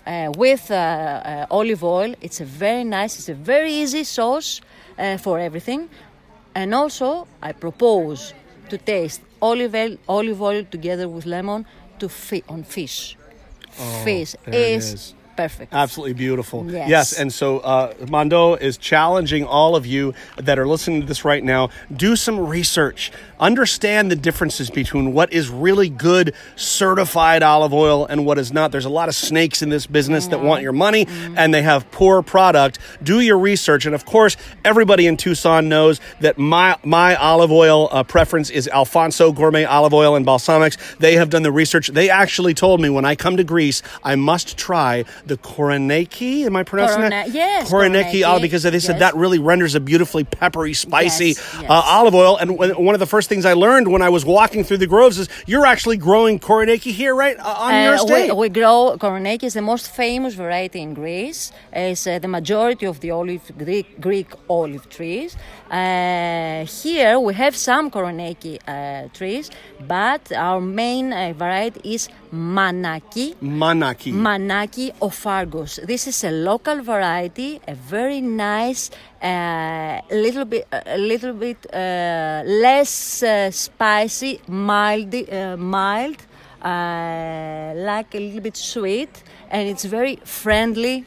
uh, 0.06 0.32
with 0.36 0.70
uh, 0.70 0.74
uh, 0.74 1.46
olive 1.50 1.82
oil. 1.84 2.14
It's 2.20 2.40
a 2.40 2.44
very 2.44 2.84
nice. 2.84 3.18
It's 3.18 3.28
a 3.28 3.34
very 3.34 3.72
easy 3.72 4.04
sauce 4.04 4.60
uh, 4.98 5.16
for 5.18 5.38
everything. 5.38 5.88
And 6.54 6.74
also, 6.74 7.26
I 7.42 7.52
propose 7.52 8.32
to 8.68 8.78
taste 8.78 9.20
olive 9.42 9.74
oil, 9.74 9.96
olive 10.08 10.40
oil 10.42 10.64
together 10.70 11.08
with 11.08 11.26
lemon 11.26 11.66
to 11.98 12.08
fi- 12.08 12.44
on 12.48 12.62
fish. 12.64 13.16
fish 14.04 14.36
Oh, 14.46 14.52
is, 14.52 14.92
is. 14.92 15.14
Perfect. 15.36 15.72
Absolutely 15.72 16.14
beautiful. 16.14 16.70
Yes. 16.70 17.18
and 17.18 17.32
so 17.32 17.58
uh, 17.60 17.94
Mondo 18.08 18.54
is 18.54 18.76
challenging 18.76 19.44
all 19.44 19.76
of 19.76 19.86
you 19.86 20.14
that 20.36 20.58
are 20.58 20.66
listening 20.66 21.00
to 21.00 21.06
this 21.06 21.24
right 21.24 21.42
now 21.42 21.70
do 21.94 22.16
some 22.16 22.38
research. 22.38 23.12
Understand 23.40 24.10
the 24.10 24.16
differences 24.16 24.70
between 24.70 25.12
what 25.12 25.32
is 25.32 25.50
really 25.50 25.88
good 25.88 26.34
certified 26.56 27.42
olive 27.42 27.74
oil 27.74 28.06
and 28.06 28.24
what 28.24 28.38
is 28.38 28.52
not. 28.52 28.72
There's 28.72 28.84
a 28.84 28.90
lot 28.90 29.08
of 29.08 29.14
snakes 29.14 29.62
in 29.62 29.68
this 29.68 29.86
business 29.86 30.26
that 30.28 30.40
want 30.40 30.62
your 30.62 30.72
money 30.72 31.06
and 31.36 31.52
they 31.52 31.62
have 31.62 31.90
poor 31.90 32.22
product. 32.22 32.78
Do 33.02 33.20
your 33.20 33.38
research. 33.38 33.86
And 33.86 33.94
of 33.94 34.04
course, 34.04 34.36
everybody 34.64 35.06
in 35.06 35.16
Tucson 35.16 35.68
knows 35.68 36.00
that 36.20 36.38
my, 36.38 36.76
my 36.84 37.16
olive 37.16 37.52
oil 37.52 37.88
uh, 37.90 38.02
preference 38.02 38.50
is 38.50 38.68
Alfonso 38.68 39.32
Gourmet 39.32 39.64
Olive 39.64 39.94
Oil 39.94 40.16
and 40.16 40.24
Balsamics. 40.24 40.98
They 40.98 41.14
have 41.16 41.30
done 41.30 41.42
the 41.42 41.52
research. 41.52 41.88
They 41.88 42.10
actually 42.10 42.54
told 42.54 42.80
me 42.80 42.88
when 42.88 43.04
I 43.04 43.14
come 43.14 43.36
to 43.36 43.44
Greece, 43.44 43.82
I 44.02 44.16
must 44.16 44.56
try 44.56 45.04
the 45.26 45.36
Koroneiki. 45.38 46.44
Am 46.44 46.56
I 46.56 46.62
pronouncing 46.62 47.00
that? 47.02 47.30
yes, 47.30 47.70
Koroneiki 47.70 48.26
olive 48.26 48.42
because 48.42 48.62
they 48.62 48.78
said 48.78 48.94
Yes. 48.96 49.00
that 49.00 49.16
really 49.16 49.38
renders 49.38 49.74
a 49.74 49.80
beautifully 49.80 50.24
peppery, 50.24 50.74
spicy 50.74 51.28
Yes, 51.28 51.56
yes. 51.60 51.70
Uh, 51.70 51.82
olive 51.98 52.14
oil. 52.14 52.36
And 52.36 52.58
one 52.58 52.94
of 52.94 53.00
the 53.00 53.06
first 53.06 53.28
things 53.28 53.44
I 53.44 53.54
learned 53.54 53.88
when 53.88 54.02
I 54.02 54.08
was 54.10 54.24
walking 54.24 54.64
through 54.64 54.78
the 54.78 54.86
groves 54.86 55.18
is 55.18 55.28
you're 55.46 55.66
actually 55.66 55.96
growing 55.96 56.38
Koroneiki 56.38 56.92
here, 56.92 57.14
right, 57.14 57.36
uh, 57.38 57.42
on 57.66 57.82
your 57.82 57.92
Uh, 57.92 57.96
estate. 57.96 58.30
we, 58.32 58.36
we 58.36 58.48
grow 58.48 58.96
Koroneiki 58.98 59.44
is 59.44 59.54
the 59.54 59.62
most 59.62 59.90
famous 59.90 60.34
variety 60.34 60.80
in 60.80 60.94
Greece. 60.94 61.52
It's 61.72 62.06
uh, 62.06 62.18
the 62.18 62.28
majority 62.28 62.86
of 62.86 63.00
the 63.00 63.10
olive 63.10 63.50
Greek, 63.56 64.00
Greek 64.00 64.28
olive 64.48 64.88
trees. 64.88 65.36
Uh, 65.74 66.64
here 66.66 67.18
we 67.18 67.34
have 67.34 67.56
some 67.56 67.90
Koroneiki 67.90 68.60
uh, 68.68 69.08
trees, 69.12 69.50
but 69.88 70.30
our 70.30 70.60
main 70.60 71.12
uh, 71.12 71.32
variety 71.36 71.94
is 71.94 72.08
Manaki. 72.32 73.34
Manaki. 73.42 74.12
Manaki 74.12 74.92
ophargus. 75.00 75.84
This 75.84 76.06
is 76.06 76.22
a 76.22 76.30
local 76.30 76.80
variety, 76.80 77.60
a 77.66 77.74
very 77.74 78.20
nice, 78.20 78.92
uh, 79.20 80.00
little 80.12 80.44
bit, 80.44 80.68
a 80.70 80.96
little 80.96 81.32
bit 81.32 81.66
uh, 81.74 82.44
less 82.46 83.24
uh, 83.24 83.50
spicy, 83.50 84.40
mild, 84.46 85.12
uh, 85.12 85.56
mild, 85.56 86.18
uh, 86.62 87.72
like 87.74 88.14
a 88.14 88.20
little 88.20 88.40
bit 88.40 88.56
sweet, 88.56 89.24
and 89.50 89.68
it's 89.68 89.84
very 89.84 90.20
friendly 90.22 91.04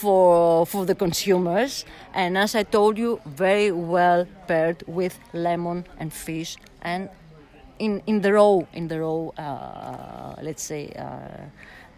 for 0.00 0.66
for 0.66 0.84
the 0.86 0.94
consumers, 0.94 1.84
and 2.14 2.36
as 2.38 2.54
I 2.54 2.62
told 2.64 2.98
you, 2.98 3.20
very 3.26 3.70
well 3.72 4.26
paired 4.46 4.82
with 4.86 5.18
lemon 5.32 5.84
and 5.98 6.12
fish, 6.12 6.56
and 6.82 7.08
in 7.78 8.02
in 8.06 8.20
the 8.22 8.32
raw 8.32 8.60
in 8.72 8.88
the 8.88 8.98
raw, 9.00 9.28
uh, 9.38 10.34
let's 10.42 10.62
say, 10.62 10.92
uh, 10.96 11.02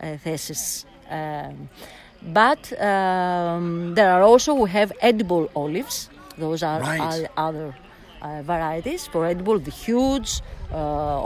uh, 0.06 0.16
thesis. 0.24 0.86
Um, 1.10 1.68
but 2.22 2.72
um, 2.80 3.94
there 3.94 4.10
are 4.12 4.22
also 4.22 4.54
we 4.54 4.70
have 4.70 4.92
edible 5.00 5.48
olives. 5.54 6.10
Those 6.38 6.62
are, 6.66 6.80
Right. 6.80 7.00
are 7.00 7.48
other 7.48 7.74
uh, 8.22 8.42
varieties 8.42 9.06
for 9.06 9.24
edible. 9.26 9.58
The 9.58 9.70
huge 9.70 10.40
uh, 10.72 10.76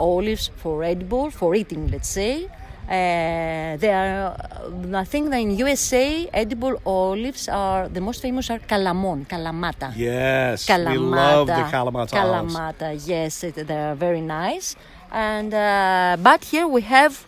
olives 0.09 0.49
for 0.57 0.83
edible 0.83 1.29
for 1.31 1.55
eating, 1.55 1.87
let's 1.91 2.09
say. 2.09 2.47
Uh, 2.87 3.77
they 3.77 3.91
are, 3.93 4.35
uh, 4.35 4.97
I 4.97 5.05
think 5.05 5.29
that 5.29 5.37
in 5.37 5.57
USA, 5.57 6.27
edible 6.33 6.81
olives 6.85 7.47
are 7.47 7.87
the 7.87 8.01
most 8.01 8.21
famous 8.21 8.49
are 8.49 8.59
Calamon, 8.59 9.25
Kalamata. 9.25 9.93
Yes, 9.95 10.67
Kalamata. 10.67 10.91
we 10.91 10.97
love 10.97 11.47
the 11.47 11.53
Kalamata 11.53 12.83
olives. 12.83 13.07
Yes, 13.07 13.43
it, 13.45 13.55
they 13.55 13.77
are 13.77 13.95
very 13.95 14.19
nice. 14.19 14.75
And 15.11 15.53
uh, 15.53 16.17
but 16.19 16.43
here 16.43 16.67
we 16.67 16.81
have 16.81 17.25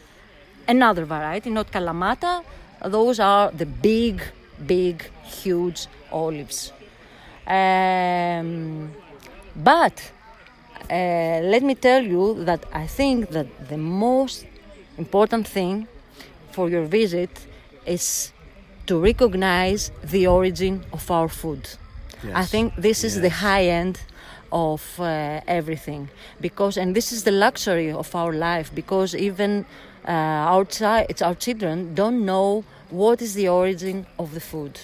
another 0.68 1.06
variety, 1.06 1.50
not 1.50 1.72
Kalamata. 1.72 2.44
Those 2.84 3.22
are 3.22 3.50
the 3.52 3.66
big, 3.66 4.22
big, 4.66 5.10
huge 5.24 5.88
olives. 6.12 6.74
Um, 7.48 8.92
but 9.56 10.12
uh, 10.90 11.40
let 11.44 11.64
me 11.64 11.76
tell 11.76 12.04
you 12.04 12.44
that 12.44 12.66
I 12.74 12.88
think 12.88 13.30
that 13.30 13.70
the 13.70 13.78
most 13.78 14.46
important 14.98 15.48
thing 15.48 15.88
for 16.52 16.70
your 16.70 16.86
visit 16.86 17.30
is 17.86 18.32
to 18.88 19.00
recognize 19.00 19.92
the 20.04 20.28
origin 20.28 20.84
of 20.94 21.10
our 21.12 21.28
food. 21.28 21.70
I 22.34 22.46
think 22.46 22.76
this 22.76 23.04
is 23.04 23.22
the 23.22 23.30
high 23.30 23.66
end 23.66 24.00
of 24.52 25.00
uh, 25.00 25.42
everything 25.48 26.10
because 26.40 26.78
and 26.78 26.96
this 26.96 27.12
is 27.12 27.24
the 27.24 27.32
luxury 27.32 27.92
of 27.92 28.16
our 28.16 28.32
life 28.34 28.74
because 28.74 29.16
even 29.16 29.66
uh, 30.08 30.12
our, 30.12 30.66
chi- 30.66 31.06
it's 31.10 31.22
our 31.22 31.36
children 31.36 31.94
don't 31.96 32.26
know 32.26 32.64
what 32.90 33.22
is 33.22 33.34
the 33.34 33.48
origin 33.50 34.06
of 34.18 34.34
the 34.34 34.40
food. 34.40 34.80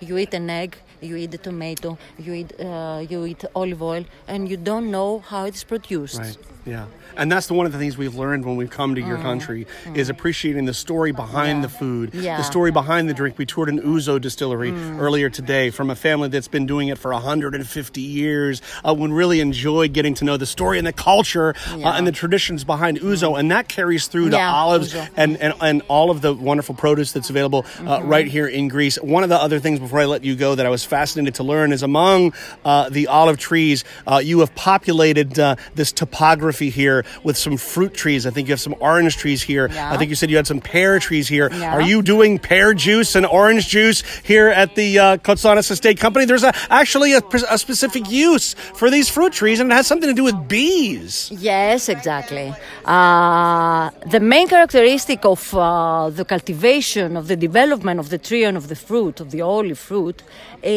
You 0.00 0.18
eat 0.18 0.34
an 0.34 0.50
egg 0.50 0.76
you 1.02 1.16
eat 1.16 1.30
the 1.30 1.38
tomato 1.38 1.98
you 2.18 2.32
eat 2.32 2.52
uh, 2.60 3.04
you 3.10 3.24
eat 3.26 3.44
olive 3.54 3.82
oil 3.82 4.04
and 4.28 4.48
you 4.48 4.56
don't 4.56 4.90
know 4.90 5.18
how 5.20 5.44
it's 5.44 5.64
produced 5.64 6.18
Right. 6.18 6.36
Yeah. 6.64 6.84
And 7.16 7.30
that's 7.30 7.48
the 7.48 7.54
one 7.54 7.66
of 7.66 7.72
the 7.72 7.78
things 7.78 7.98
we've 7.98 8.14
learned 8.14 8.46
when 8.46 8.56
we've 8.56 8.70
come 8.70 8.94
to 8.94 9.00
your 9.00 9.18
country 9.18 9.66
is 9.94 10.08
appreciating 10.08 10.64
the 10.64 10.72
story 10.72 11.10
behind 11.12 11.58
Mm. 11.58 11.62
Yeah. 11.62 11.66
the 11.66 11.68
food, 11.68 12.14
Yeah. 12.14 12.36
the 12.38 12.44
story 12.44 12.70
behind 12.70 13.08
the 13.10 13.14
drink. 13.14 13.36
We 13.36 13.44
toured 13.46 13.68
an 13.68 13.80
ouzo 13.80 14.18
distillery 14.20 14.70
Mm. 14.70 14.98
earlier 15.00 15.28
today 15.28 15.70
from 15.70 15.90
a 15.90 15.96
family 15.96 16.28
that's 16.28 16.46
been 16.48 16.64
doing 16.66 16.86
it 16.88 16.98
for 16.98 17.12
150 17.12 18.00
years. 18.00 18.62
Uh, 18.84 18.94
when 18.94 19.12
really 19.12 19.40
enjoyed 19.40 19.92
getting 19.92 20.14
to 20.14 20.24
know 20.24 20.36
the 20.38 20.46
story 20.46 20.78
and 20.78 20.86
the 20.86 20.92
culture 20.92 21.54
uh, 21.72 21.88
and 21.96 22.06
the 22.06 22.12
traditions 22.12 22.62
behind 22.64 23.00
ouzo, 23.00 23.36
and 23.38 23.50
that 23.50 23.68
carries 23.68 24.06
through 24.06 24.30
to 24.30 24.36
Yeah, 24.36 24.54
olives 24.54 24.94
and, 25.16 25.36
and 25.38 25.54
and 25.60 25.82
all 25.88 26.10
of 26.12 26.20
the 26.22 26.32
wonderful 26.32 26.74
produce 26.76 27.10
that's 27.12 27.28
available 27.28 27.66
uh, 27.66 27.98
Mm-hmm. 27.98 28.08
right 28.08 28.28
here 28.28 28.46
in 28.46 28.68
Greece. 28.68 28.96
One 29.02 29.24
of 29.24 29.28
the 29.30 29.40
other 29.46 29.58
things 29.58 29.80
before 29.80 29.98
I 30.00 30.04
let 30.06 30.22
you 30.24 30.34
go 30.36 30.54
that 30.54 30.64
I 30.64 30.70
was 30.70 30.84
fascinated 30.92 31.34
to 31.40 31.42
learn 31.42 31.72
is 31.72 31.82
among 31.82 32.34
uh, 32.66 32.90
the 32.90 33.04
olive 33.06 33.38
trees, 33.38 33.78
uh, 34.06 34.20
you 34.22 34.40
have 34.40 34.52
populated 34.54 35.38
uh, 35.38 35.56
this 35.74 35.90
topography 35.90 36.68
here 36.68 36.98
with 37.24 37.36
some 37.44 37.56
fruit 37.56 37.94
trees. 38.02 38.26
I 38.28 38.30
think 38.30 38.46
you 38.48 38.52
have 38.52 38.60
some 38.68 38.76
orange 38.78 39.14
trees 39.22 39.40
here. 39.42 39.66
Yeah. 39.72 39.92
I 39.92 39.96
think 39.96 40.10
you 40.10 40.16
said 40.20 40.28
you 40.28 40.36
had 40.42 40.50
some 40.54 40.60
pear 40.60 40.98
trees 40.98 41.26
here. 41.36 41.48
Yeah. 41.50 41.74
Are 41.74 41.80
you 41.92 42.02
doing 42.02 42.38
pear 42.38 42.74
juice 42.74 43.16
and 43.16 43.24
orange 43.24 43.64
juice 43.68 44.00
here 44.32 44.48
at 44.62 44.74
the 44.80 44.88
uh, 44.98 45.16
Kotsanis 45.26 45.70
Estate 45.70 45.98
Company? 46.04 46.26
There's 46.26 46.44
a, 46.44 46.52
actually 46.68 47.14
a, 47.14 47.22
a 47.56 47.58
specific 47.66 48.04
use 48.10 48.52
for 48.80 48.90
these 48.90 49.08
fruit 49.08 49.32
trees, 49.32 49.60
and 49.60 49.72
it 49.72 49.74
has 49.74 49.86
something 49.86 50.10
to 50.12 50.18
do 50.22 50.24
with 50.24 50.38
bees. 50.46 51.32
Yes, 51.32 51.88
exactly. 51.88 52.48
Uh, 52.84 53.88
the 54.14 54.20
main 54.20 54.46
characteristic 54.46 55.24
of 55.24 55.40
uh, 55.54 56.10
the 56.18 56.26
cultivation, 56.34 57.16
of 57.16 57.24
the 57.32 57.38
development 57.48 57.98
of 57.98 58.10
the 58.10 58.18
tree 58.18 58.44
and 58.44 58.56
of 58.58 58.66
the 58.72 58.76
fruit, 58.88 59.20
of 59.20 59.30
the 59.30 59.40
olive 59.40 59.78
fruit, 59.78 60.22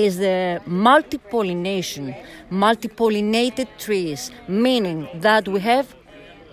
is 0.06 0.18
the 0.18 0.62
multi 0.66 1.18
pollination, 1.18 2.16
multi 2.50 2.88
pollinated 2.88 3.68
trees, 3.78 4.32
meaning 4.48 5.08
that 5.16 5.48
we 5.48 5.60
have 5.60 5.88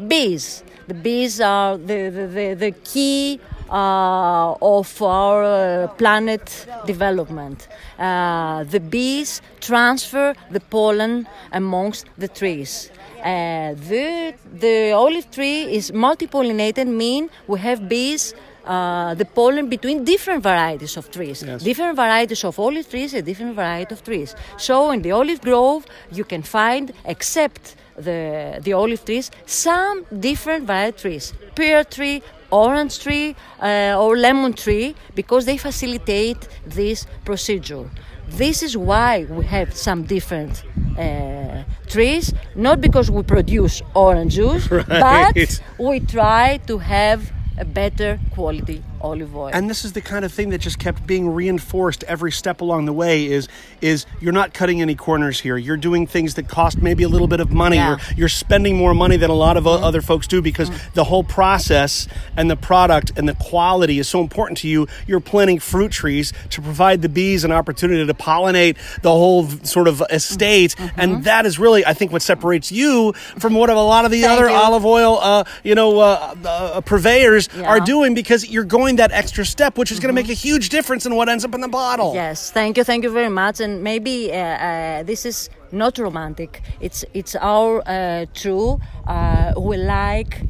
bees. 0.08 0.64
The 0.88 0.94
bees 0.94 1.40
are 1.40 1.76
the, 1.78 2.10
the, 2.10 2.26
the, 2.26 2.54
the 2.54 2.72
key 2.84 3.40
uh, 3.70 4.54
of 4.60 5.00
our 5.02 5.44
uh, 5.44 5.88
planet 6.00 6.66
development. 6.86 7.68
Uh, 7.98 8.64
the 8.64 8.80
bees 8.80 9.40
transfer 9.60 10.34
the 10.50 10.60
pollen 10.60 11.26
amongst 11.52 12.06
the 12.18 12.28
trees. 12.28 12.90
Uh, 13.24 13.74
the, 13.88 14.34
the 14.52 14.92
olive 14.92 15.30
tree 15.30 15.62
is 15.72 15.92
multi-pollinated, 15.92 16.86
mean 16.86 17.30
we 17.46 17.58
have 17.60 17.88
bees 17.88 18.34
uh, 18.64 19.14
the 19.14 19.24
pollen 19.24 19.68
between 19.68 20.04
different 20.04 20.42
varieties 20.42 20.96
of 20.96 21.10
trees. 21.10 21.42
Yes. 21.42 21.62
Different 21.62 21.96
varieties 21.96 22.44
of 22.44 22.58
olive 22.58 22.88
trees, 22.88 23.14
a 23.14 23.22
different 23.22 23.54
variety 23.56 23.92
of 23.94 24.02
trees. 24.04 24.34
So 24.56 24.90
in 24.92 25.02
the 25.02 25.12
olive 25.12 25.40
grove, 25.40 25.84
you 26.12 26.24
can 26.24 26.42
find, 26.42 26.92
except 27.04 27.76
the, 27.96 28.60
the 28.62 28.72
olive 28.72 29.04
trees, 29.04 29.30
some 29.46 30.04
different 30.20 30.66
variety 30.66 30.98
trees. 30.98 31.34
Pear 31.54 31.84
tree, 31.84 32.22
orange 32.50 32.98
tree, 33.00 33.34
uh, 33.60 33.96
or 33.98 34.16
lemon 34.16 34.52
tree, 34.52 34.94
because 35.14 35.44
they 35.44 35.56
facilitate 35.56 36.48
this 36.66 37.06
procedure. 37.24 37.88
This 38.28 38.62
is 38.62 38.76
why 38.76 39.26
we 39.28 39.44
have 39.46 39.74
some 39.76 40.04
different 40.04 40.62
uh, 40.98 41.64
trees, 41.88 42.32
not 42.54 42.80
because 42.80 43.10
we 43.10 43.22
produce 43.22 43.82
orange 43.94 44.34
juice, 44.34 44.70
Right. 44.70 45.34
but 45.34 45.60
we 45.78 46.00
try 46.00 46.58
to 46.66 46.78
have 46.78 47.30
a 47.62 47.64
better 47.64 48.18
quality 48.32 48.82
olive 49.00 49.36
oil. 49.36 49.50
And 49.52 49.70
this 49.70 49.84
is 49.84 49.92
the 49.92 50.00
kind 50.00 50.24
of 50.24 50.32
thing 50.32 50.50
that 50.50 50.58
just 50.58 50.78
kept 50.80 51.06
being 51.06 51.30
reinforced 51.30 52.02
every 52.04 52.32
step 52.32 52.60
along 52.60 52.86
the 52.86 52.92
way 52.92 53.26
is 53.26 53.48
is 53.80 54.04
you're 54.20 54.32
not 54.32 54.52
cutting 54.52 54.80
any 54.82 54.94
corners 54.94 55.40
here. 55.40 55.56
You're 55.56 55.76
doing 55.76 56.06
things 56.06 56.34
that 56.34 56.48
cost 56.48 56.82
maybe 56.82 57.02
a 57.04 57.08
little 57.08 57.28
bit 57.28 57.40
of 57.40 57.52
money. 57.52 57.76
Yeah. 57.76 57.88
You're, 57.88 57.98
you're 58.16 58.28
spending 58.28 58.76
more 58.76 58.94
money 58.94 59.16
than 59.16 59.30
a 59.30 59.34
lot 59.34 59.56
of 59.56 59.66
o- 59.66 59.72
other 59.72 60.02
folks 60.02 60.26
do 60.26 60.42
because 60.42 60.70
the 60.94 61.04
whole 61.04 61.24
process 61.24 62.08
and 62.36 62.50
the 62.50 62.56
product 62.56 63.12
and 63.16 63.28
the 63.28 63.34
quality 63.34 63.98
is 63.98 64.08
so 64.08 64.20
important 64.20 64.58
to 64.58 64.68
you. 64.68 64.88
You're 65.06 65.20
planting 65.20 65.60
fruit 65.60 65.92
trees 65.92 66.32
to 66.50 66.62
provide 66.62 67.02
the 67.02 67.08
bees 67.08 67.44
an 67.44 67.52
opportunity 67.52 68.04
to 68.04 68.14
pollinate 68.14 68.76
the 69.02 69.10
whole 69.10 69.48
sort 69.64 69.86
of 69.86 70.02
estate. 70.10 70.74
And 70.96 71.24
that 71.24 71.46
is 71.46 71.58
really, 71.58 71.84
I 71.86 71.94
think, 71.94 72.10
what 72.12 72.22
separates 72.22 72.72
you 72.72 73.12
from 73.38 73.54
what 73.54 73.70
a 73.70 73.74
lot 73.74 74.04
of 74.04 74.10
the 74.10 74.22
Thank 74.22 74.40
other 74.40 74.48
you. 74.48 74.54
olive 74.56 74.84
oil, 74.84 75.18
uh, 75.20 75.44
you 75.62 75.74
know, 75.74 75.98
uh, 75.98 76.34
uh, 76.44 76.80
purveyors 76.82 77.48
Yeah. 77.56 77.68
are 77.68 77.80
doing 77.80 78.14
because 78.14 78.48
you're 78.48 78.64
going 78.64 78.96
that 78.96 79.12
extra 79.12 79.44
step, 79.44 79.76
which 79.78 79.90
is 79.92 80.00
going 80.00 80.14
to 80.14 80.20
make 80.20 80.30
a 80.30 80.34
huge 80.34 80.68
difference 80.68 81.06
in 81.06 81.14
what 81.14 81.28
ends 81.28 81.44
up 81.44 81.54
in 81.54 81.60
the 81.60 81.68
bottle. 81.68 82.14
Yes, 82.14 82.50
thank 82.50 82.76
you, 82.76 82.84
thank 82.84 83.04
you 83.04 83.10
very 83.10 83.28
much. 83.28 83.60
And 83.60 83.82
maybe 83.82 84.32
uh, 84.32 84.36
uh, 84.36 85.02
this 85.02 85.26
is 85.26 85.50
not 85.70 85.98
romantic. 85.98 86.62
It's 86.80 87.04
it's 87.14 87.34
our 87.36 87.82
uh, 87.86 88.26
true. 88.34 88.80
Uh, 89.06 89.52
we 89.58 89.76
like 89.76 90.42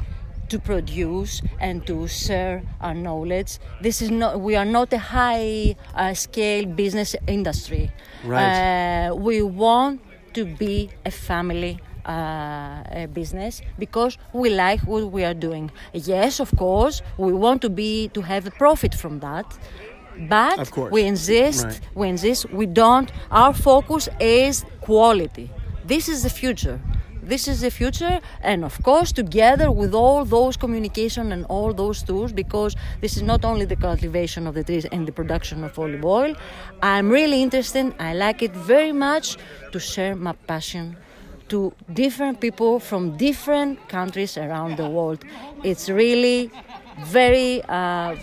to 0.49 0.59
produce 0.59 1.41
and 1.59 1.85
to 1.87 2.07
share 2.07 2.61
our 2.79 2.93
knowledge. 2.93 3.59
This 3.81 4.01
is 4.01 4.11
not. 4.11 4.39
We 4.39 4.55
are 4.55 4.65
not 4.65 4.93
a 4.93 4.99
high 4.99 5.75
uh, 5.95 6.13
scale 6.13 6.65
business 6.65 7.15
industry. 7.27 7.91
Right. 8.23 9.09
Uh, 9.09 9.15
we 9.15 9.41
want 9.41 10.01
to 10.33 10.45
be 10.45 10.89
a 11.05 11.11
family 11.11 11.79
uh, 12.05 12.09
uh, 12.09 13.07
business 13.07 13.61
because 13.79 14.17
we 14.33 14.49
like 14.49 14.81
what 14.81 15.11
we 15.11 15.23
are 15.23 15.33
doing. 15.33 15.71
Yes, 15.93 16.39
of 16.39 16.51
course, 16.57 17.01
we 17.17 17.33
want 17.33 17.61
to 17.61 17.69
be 17.69 18.09
to 18.09 18.21
have 18.21 18.45
a 18.47 18.51
profit 18.51 18.93
from 18.93 19.19
that, 19.19 19.45
but 20.29 20.59
Of 20.59 20.71
course. 20.71 20.91
we 20.91 21.03
insist. 21.03 21.65
Right. 21.65 21.79
We 21.95 22.09
insist. 22.09 22.49
We 22.51 22.65
don't. 22.65 23.11
Our 23.31 23.53
focus 23.53 24.09
is 24.19 24.65
quality. 24.81 25.49
This 25.85 26.07
is 26.07 26.23
the 26.23 26.29
future. 26.29 26.79
This 27.25 27.47
is 27.47 27.61
the 27.61 27.71
future, 27.71 28.19
and 28.41 28.65
of 28.65 28.83
course, 28.83 29.13
together 29.13 29.71
with 29.71 29.93
all 29.93 30.25
those 30.25 30.57
communication 30.57 31.31
and 31.31 31.45
all 31.45 31.73
those 31.73 32.03
tools, 32.03 32.33
because 32.33 32.75
this 32.99 33.15
is 33.15 33.23
not 33.23 33.45
only 33.45 33.63
the 33.63 33.77
cultivation 33.77 34.45
of 34.45 34.55
the 34.55 34.63
trees 34.65 34.83
and 34.91 35.07
the 35.07 35.13
production 35.13 35.63
of 35.63 35.79
olive 35.79 36.03
oil. 36.03 36.35
I'm 36.81 37.07
really 37.09 37.41
interested. 37.41 37.95
I 37.97 38.13
like 38.13 38.41
it 38.41 38.51
very 38.51 38.91
much 38.91 39.37
to 39.71 39.79
share 39.79 40.17
my 40.17 40.33
passion 40.33 40.97
to 41.49 41.73
different 41.91 42.39
people 42.39 42.79
from 42.79 43.17
different 43.17 43.87
countries 43.89 44.37
around 44.37 44.77
the 44.77 44.89
world. 44.89 45.23
It's 45.63 45.89
really 45.89 46.51
very, 46.97 47.63
uh, 47.67 48.15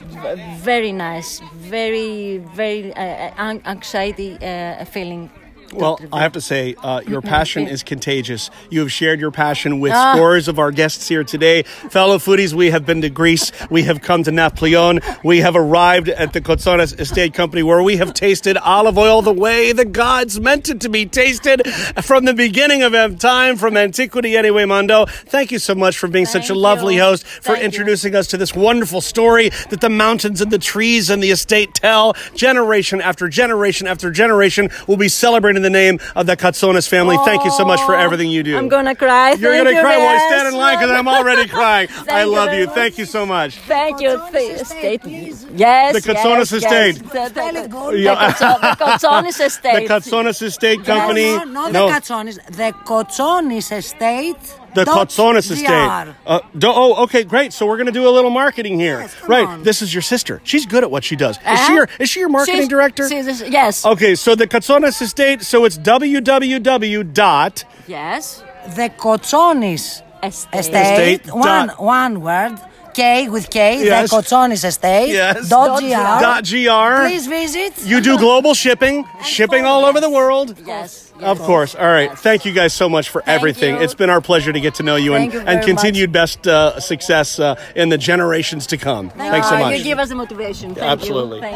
very 0.58 0.92
nice, 0.92 1.40
very, 1.54 2.38
very 2.38 2.94
uh, 2.94 3.02
uh, 3.02 3.58
anxiety 3.66 4.38
uh, 4.42 4.84
feeling 4.84 5.30
Well, 5.72 6.00
I 6.12 6.22
have 6.22 6.32
to 6.32 6.40
say, 6.40 6.74
uh, 6.82 7.00
your 7.06 7.20
passion 7.22 7.68
is 7.68 7.84
contagious. 7.84 8.50
You 8.70 8.80
have 8.80 8.90
shared 8.90 9.20
your 9.20 9.30
passion 9.30 9.78
with 9.78 9.92
Ah. 9.92 10.14
scores 10.14 10.48
of 10.48 10.58
our 10.58 10.72
guests 10.72 11.08
here 11.08 11.22
today. 11.22 11.62
Fellow 11.62 12.18
foodies, 12.18 12.52
we 12.52 12.70
have 12.70 12.84
been 12.84 13.00
to 13.02 13.08
Greece. 13.08 13.52
We 13.70 13.84
have 13.84 14.00
come 14.02 14.24
to 14.24 14.32
Napoleon. 14.32 15.00
We 15.22 15.38
have 15.40 15.54
arrived 15.54 16.08
at 16.08 16.32
the 16.32 16.40
Kotsonas 16.40 16.98
Estate 16.98 17.34
Company 17.34 17.62
where 17.62 17.82
we 17.82 17.98
have 17.98 18.14
tasted 18.14 18.56
olive 18.56 18.98
oil 18.98 19.22
the 19.22 19.32
way 19.32 19.70
the 19.72 19.84
gods 19.84 20.40
meant 20.40 20.68
it 20.68 20.80
to 20.80 20.88
be 20.88 21.06
tasted 21.06 21.62
from 22.02 22.24
the 22.24 22.34
beginning 22.34 22.82
of 22.82 22.92
time, 23.20 23.56
from 23.56 23.76
antiquity 23.76 24.36
anyway, 24.36 24.64
Mondo. 24.64 25.06
Thank 25.06 25.52
you 25.52 25.60
so 25.60 25.76
much 25.76 25.96
for 25.98 26.08
being 26.08 26.26
such 26.26 26.50
a 26.50 26.54
lovely 26.54 26.96
you. 26.96 27.02
host, 27.02 27.24
for 27.24 27.42
Thank 27.52 27.58
you. 27.60 27.64
introducing 27.66 28.16
us 28.16 28.26
to 28.28 28.36
this 28.36 28.54
wonderful 28.56 29.00
story 29.00 29.50
that 29.70 29.80
the 29.80 29.88
mountains 29.90 30.40
and 30.40 30.50
the 30.50 30.58
trees 30.58 31.10
and 31.10 31.22
the 31.22 31.30
estate 31.30 31.74
tell. 31.74 32.14
Generation 32.34 33.00
after 33.00 33.28
generation 33.28 33.86
after 33.86 34.10
generation 34.10 34.68
will 34.88 34.96
be 34.96 35.08
celebrating 35.08 35.59
the 35.62 35.70
name 35.70 35.98
of 36.16 36.26
the 36.26 36.36
Katsonis 36.36 36.88
family. 36.88 37.16
Thank 37.24 37.44
you 37.44 37.50
so 37.50 37.64
much 37.64 37.80
for 37.82 37.94
oh, 37.94 38.00
everything 38.00 38.30
you 38.30 38.42
do. 38.42 38.56
I'm 38.56 38.68
gonna 38.68 38.94
cry. 38.94 39.30
You're 39.30 39.52
Thank 39.52 39.64
gonna 39.64 39.76
you, 39.76 39.82
cry 39.82 39.96
while 39.98 40.16
I 40.16 40.18
stand 40.28 40.48
in 40.48 40.54
line 40.54 40.78
because 40.78 40.90
I'm 40.90 41.08
already 41.08 41.48
crying. 41.48 41.88
I 42.08 42.24
love 42.24 42.52
you. 42.54 42.66
much. 42.66 42.74
Thank 42.74 42.98
you 42.98 43.04
so 43.04 43.26
much. 43.26 43.58
Thank 43.60 44.00
you, 44.00 44.10
estate, 44.10 45.02
please. 45.02 45.46
Yes, 45.54 45.94
The 45.94 46.12
Kotsonis 46.12 46.52
yes, 46.52 46.52
estate. 46.52 46.96
Yes. 46.96 47.12
The, 47.12 47.28
Spell 47.28 47.56
it 47.56 47.62
the, 47.62 47.68
good. 47.68 47.94
the, 47.94 48.00
Yeah. 48.00 48.32
Kotso- 48.32 48.60
the 48.60 48.84
Kotsonis 48.84 49.38
The 49.38 49.44
estate. 49.44 49.88
Katsonis 49.88 50.42
Estate 50.42 50.84
Company. 50.84 51.36
No, 51.36 51.44
not 51.44 51.72
the 51.72 51.78
Katsonis. 51.78 52.36
The 52.46 52.72
Kotsonis 52.84 53.76
estate. 53.76 54.59
The 54.74 54.84
Kotsonis. 54.84 55.50
Estate. 55.50 56.14
Uh, 56.26 56.40
do, 56.56 56.68
oh, 56.68 57.02
okay, 57.04 57.24
great. 57.24 57.52
So 57.52 57.66
we're 57.66 57.76
going 57.76 57.86
to 57.86 57.92
do 57.92 58.08
a 58.08 58.10
little 58.10 58.30
marketing 58.30 58.78
here. 58.78 59.00
Yes, 59.00 59.16
right. 59.28 59.46
on. 59.46 59.62
This 59.62 59.82
is 59.82 59.92
your 59.94 60.02
sister. 60.02 60.40
She's 60.44 60.66
good 60.66 60.82
at 60.84 60.90
what 60.90 61.04
she 61.04 61.16
does. 61.16 61.36
Is 61.38 61.42
she 61.42 61.48
Uh-huh. 61.50 61.72
your 61.72 61.88
Is 61.98 62.08
she 62.10 62.20
your 62.20 62.28
marketing 62.28 62.56
She's- 62.60 62.68
director? 62.68 63.08
she's- 63.08 63.42
yes. 63.48 63.84
Okay, 63.84 64.14
so 64.14 64.34
the 64.34 64.46
Katsonis 64.46 65.00
Estate. 65.02 65.42
So 65.42 65.64
it's 65.64 65.76
www 65.78 67.12
dot. 67.12 67.64
Yes. 67.86 68.42
The 68.76 68.90
Kotsonis 68.90 70.02
Estate. 70.22 70.58
estate. 70.60 71.20
Estate 71.22 71.34
One 71.34 71.68
dot- 71.68 71.82
one 71.82 72.20
word. 72.20 72.58
K 73.00 73.28
with 73.28 73.48
K. 73.48 73.82
Yes. 73.84 74.10
The 74.10 74.16
Kotsonis 74.16 74.64
estate. 74.64 75.08
Yes. 75.08 75.48
Dot 75.48 75.80
Dot 75.80 75.80
gr. 75.80 75.88
Dot 75.88 76.44
gr. 76.44 77.06
Please 77.06 77.26
visit. 77.26 77.72
You 77.86 78.00
do 78.00 78.18
global 78.18 78.52
shipping, 78.54 79.06
shipping 79.24 79.64
all 79.64 79.84
over 79.84 80.00
the 80.00 80.10
world. 80.10 80.56
Yes. 80.66 81.10
Of 81.20 81.38
course. 81.40 81.74
All 81.74 81.86
right. 81.86 82.18
Thank 82.18 82.44
you 82.44 82.52
guys 82.52 82.72
so 82.72 82.88
much 82.88 83.10
for 83.10 83.22
everything. 83.26 83.76
you. 83.76 83.82
It's 83.82 83.94
been 83.94 84.10
our 84.10 84.20
pleasure 84.20 84.52
to 84.52 84.60
get 84.60 84.74
to 84.76 84.82
know 84.82 84.96
you 84.96 85.12
Thank 85.12 85.24
and, 85.24 85.32
you 85.34 85.38
and 85.40 85.60
very 85.60 85.66
continued 85.66 86.12
best 86.12 86.46
uh, 86.46 86.80
success 86.80 87.38
uh, 87.38 87.56
in 87.74 87.90
the 87.90 87.98
generations 87.98 88.66
to 88.68 88.76
come. 88.76 89.10
Thanks 89.10 89.48
so 89.48 89.58
much. 89.58 89.78
You 89.78 89.84
give 89.84 89.98
us 89.98 90.08
the 90.08 90.14
motivation. 90.14 90.74
Thank 90.74 90.86
Absolutely. 90.86 91.36
You. 91.36 91.42
Thank 91.42 91.48